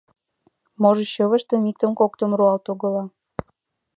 [0.81, 3.03] Можыч, чывыштым иктым-коктым руалыт огыла.